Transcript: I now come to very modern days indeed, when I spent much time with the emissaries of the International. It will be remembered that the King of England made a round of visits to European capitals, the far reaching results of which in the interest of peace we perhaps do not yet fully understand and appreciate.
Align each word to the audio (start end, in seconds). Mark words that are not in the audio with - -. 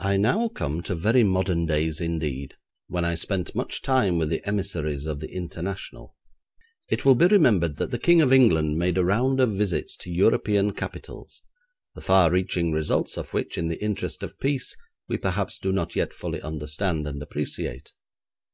I 0.00 0.18
now 0.18 0.48
come 0.48 0.82
to 0.82 0.94
very 0.94 1.24
modern 1.24 1.64
days 1.64 1.98
indeed, 1.98 2.56
when 2.88 3.06
I 3.06 3.14
spent 3.14 3.54
much 3.54 3.80
time 3.80 4.18
with 4.18 4.28
the 4.28 4.46
emissaries 4.46 5.06
of 5.06 5.20
the 5.20 5.30
International. 5.30 6.14
It 6.90 7.02
will 7.02 7.14
be 7.14 7.24
remembered 7.24 7.76
that 7.78 7.90
the 7.90 7.98
King 7.98 8.20
of 8.20 8.34
England 8.34 8.76
made 8.76 8.98
a 8.98 9.04
round 9.06 9.40
of 9.40 9.56
visits 9.56 9.96
to 10.00 10.12
European 10.12 10.74
capitals, 10.74 11.40
the 11.94 12.02
far 12.02 12.30
reaching 12.30 12.70
results 12.70 13.16
of 13.16 13.32
which 13.32 13.56
in 13.56 13.68
the 13.68 13.82
interest 13.82 14.22
of 14.22 14.38
peace 14.38 14.76
we 15.08 15.16
perhaps 15.16 15.58
do 15.58 15.72
not 15.72 15.96
yet 15.96 16.12
fully 16.12 16.42
understand 16.42 17.08
and 17.08 17.22
appreciate. 17.22 17.94